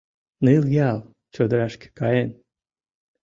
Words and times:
—Ныл 0.45 0.63
ял 0.89 0.99
чодырашке 1.33 1.87
каен. 1.99 2.29